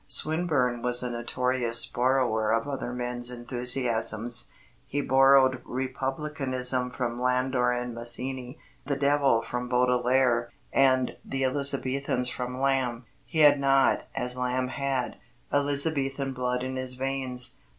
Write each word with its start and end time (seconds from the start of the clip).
Swinburne 0.07 0.81
was 0.81 1.03
a 1.03 1.11
notorious 1.11 1.85
borrower 1.85 2.51
of 2.53 2.67
other 2.67 2.91
men's 2.91 3.29
enthusiasms. 3.29 4.49
He 4.87 4.99
borrowed 4.99 5.61
republicanism 5.63 6.89
from 6.89 7.21
Landor 7.21 7.69
and 7.69 7.93
Mazzini, 7.93 8.57
the 8.83 8.95
Devil 8.95 9.43
from 9.43 9.69
Baudelaire, 9.69 10.49
and 10.73 11.17
the 11.23 11.45
Elizabethans 11.45 12.29
from 12.29 12.57
Lamb. 12.57 13.05
He 13.27 13.41
had 13.41 13.59
not, 13.59 14.05
as 14.15 14.35
Lamb 14.35 14.69
had, 14.69 15.17
Elizabethan 15.53 16.33
blood 16.33 16.63
in 16.63 16.77
his 16.77 16.95
veins. 16.95 17.57